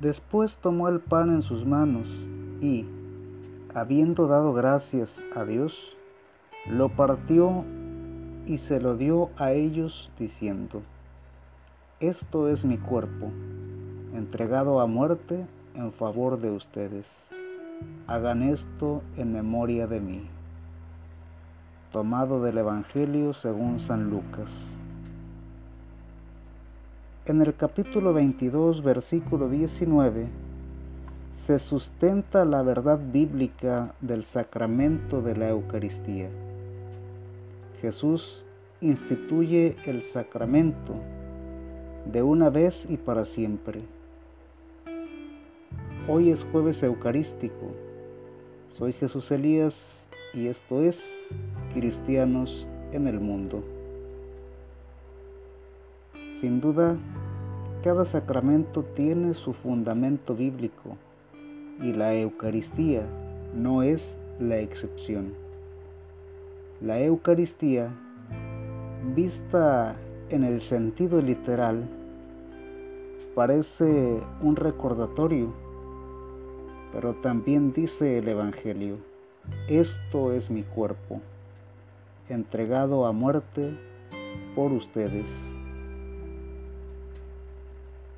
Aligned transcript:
Después 0.00 0.58
tomó 0.58 0.88
el 0.88 1.00
pan 1.00 1.30
en 1.30 1.42
sus 1.42 1.66
manos 1.66 2.08
y, 2.60 2.86
habiendo 3.74 4.28
dado 4.28 4.52
gracias 4.52 5.20
a 5.34 5.44
Dios, 5.44 5.96
lo 6.70 6.88
partió 6.88 7.64
y 8.46 8.58
se 8.58 8.80
lo 8.80 8.96
dio 8.96 9.30
a 9.36 9.50
ellos 9.50 10.08
diciendo, 10.16 10.82
Esto 11.98 12.48
es 12.48 12.64
mi 12.64 12.78
cuerpo, 12.78 13.32
entregado 14.14 14.80
a 14.80 14.86
muerte 14.86 15.44
en 15.74 15.92
favor 15.92 16.40
de 16.40 16.52
ustedes. 16.52 17.08
Hagan 18.06 18.44
esto 18.44 19.02
en 19.16 19.32
memoria 19.32 19.88
de 19.88 20.00
mí. 20.00 20.22
Tomado 21.90 22.40
del 22.40 22.58
Evangelio 22.58 23.32
según 23.32 23.80
San 23.80 24.10
Lucas. 24.10 24.78
En 27.28 27.42
el 27.42 27.54
capítulo 27.54 28.14
22, 28.14 28.82
versículo 28.82 29.50
19, 29.50 30.28
se 31.36 31.58
sustenta 31.58 32.46
la 32.46 32.62
verdad 32.62 32.98
bíblica 33.12 33.92
del 34.00 34.24
sacramento 34.24 35.20
de 35.20 35.36
la 35.36 35.50
Eucaristía. 35.50 36.30
Jesús 37.82 38.46
instituye 38.80 39.76
el 39.84 40.02
sacramento 40.02 40.94
de 42.10 42.22
una 42.22 42.48
vez 42.48 42.86
y 42.88 42.96
para 42.96 43.26
siempre. 43.26 43.82
Hoy 46.08 46.30
es 46.30 46.46
jueves 46.50 46.82
eucarístico. 46.82 47.74
Soy 48.70 48.94
Jesús 48.94 49.30
Elías 49.30 50.06
y 50.32 50.46
esto 50.46 50.82
es 50.82 51.04
Cristianos 51.74 52.66
en 52.90 53.06
el 53.06 53.20
Mundo. 53.20 53.62
Sin 56.40 56.60
duda, 56.60 56.96
cada 57.88 58.04
sacramento 58.04 58.84
tiene 58.84 59.32
su 59.32 59.54
fundamento 59.54 60.34
bíblico 60.34 60.98
y 61.80 61.94
la 61.94 62.12
Eucaristía 62.12 63.00
no 63.54 63.82
es 63.82 64.14
la 64.38 64.58
excepción. 64.58 65.32
La 66.82 67.00
Eucaristía, 67.00 67.88
vista 69.16 69.96
en 70.28 70.44
el 70.44 70.60
sentido 70.60 71.22
literal, 71.22 71.88
parece 73.34 74.20
un 74.42 74.56
recordatorio, 74.56 75.50
pero 76.92 77.14
también 77.14 77.72
dice 77.72 78.18
el 78.18 78.28
Evangelio, 78.28 78.96
esto 79.66 80.34
es 80.34 80.50
mi 80.50 80.62
cuerpo, 80.62 81.22
entregado 82.28 83.06
a 83.06 83.12
muerte 83.12 83.78
por 84.54 84.72
ustedes 84.72 85.24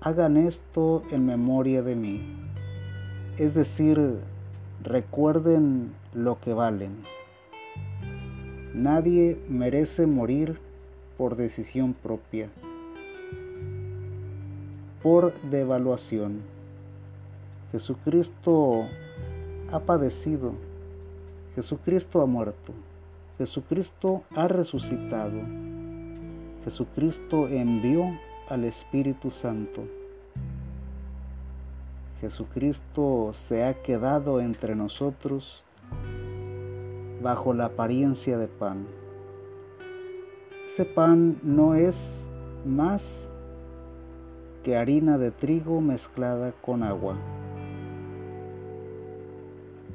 hagan 0.00 0.36
esto 0.36 1.02
en 1.10 1.26
memoria 1.26 1.82
de 1.82 1.96
mí. 1.96 2.22
Es 3.36 3.54
decir, 3.54 4.18
recuerden 4.82 5.92
lo 6.14 6.40
que 6.40 6.52
valen. 6.52 7.02
Nadie 8.74 9.40
merece 9.48 10.06
morir 10.06 10.60
por 11.16 11.36
decisión 11.36 11.94
propia, 11.94 12.48
por 15.02 15.32
devaluación. 15.50 16.42
Jesucristo 17.72 18.86
ha 19.72 19.80
padecido, 19.80 20.52
Jesucristo 21.54 22.22
ha 22.22 22.26
muerto, 22.26 22.72
Jesucristo 23.36 24.22
ha 24.36 24.48
resucitado, 24.48 25.40
Jesucristo 26.64 27.48
envió 27.48 28.12
al 28.48 28.64
Espíritu 28.64 29.30
Santo. 29.30 29.84
Jesucristo 32.20 33.30
se 33.32 33.64
ha 33.64 33.74
quedado 33.82 34.40
entre 34.40 34.74
nosotros 34.74 35.62
bajo 37.22 37.52
la 37.52 37.66
apariencia 37.66 38.38
de 38.38 38.48
pan. 38.48 38.86
Ese 40.66 40.84
pan 40.84 41.38
no 41.42 41.74
es 41.74 42.26
más 42.64 43.28
que 44.64 44.76
harina 44.76 45.18
de 45.18 45.30
trigo 45.30 45.80
mezclada 45.80 46.52
con 46.62 46.82
agua. 46.82 47.16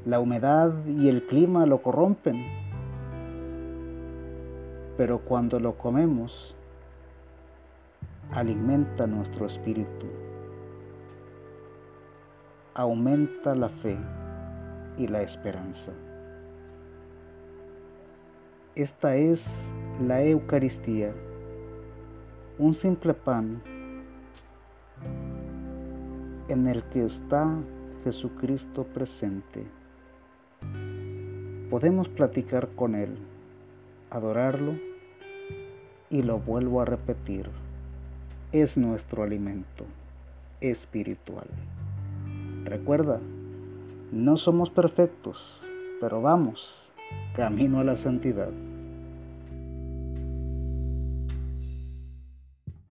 La 0.06 0.20
humedad 0.20 0.74
y 0.85 1.08
el 1.09 1.25
clima 1.25 1.66
lo 1.66 1.81
corrompen, 1.81 2.46
pero 4.97 5.20
cuando 5.20 5.59
lo 5.59 5.78
comemos, 5.78 6.56
alimenta 8.34 9.06
nuestro 9.06 9.46
espíritu, 9.46 10.08
aumenta 12.74 13.54
la 13.54 13.70
fe 13.70 13.96
y 14.98 15.08
la 15.08 15.22
esperanza. 15.22 15.92
Esta 18.74 19.16
es 19.16 19.72
la 20.02 20.24
Eucaristía, 20.24 21.14
un 22.58 22.74
simple 22.74 23.14
pan 23.14 23.62
en 26.48 26.68
el 26.68 26.84
que 26.86 27.06
está 27.06 27.56
Jesucristo 28.04 28.84
presente. 28.84 29.64
Podemos 31.70 32.10
platicar 32.10 32.70
con 32.70 32.96
Él, 32.96 33.16
adorarlo 34.10 34.74
y 36.10 36.24
lo 36.24 36.40
vuelvo 36.40 36.82
a 36.82 36.86
repetir 36.86 37.48
es 38.53 38.78
nuestro 38.78 39.24
alimento 39.24 39.84
espiritual. 40.62 41.47
Recuerda, 42.64 43.19
no 44.12 44.38
somos 44.38 44.69
perfectos, 44.69 45.66
pero 46.00 46.22
vamos, 46.22 46.88
camino 47.36 47.80
a 47.80 47.84
la 47.84 47.97
santidad. 47.97 48.52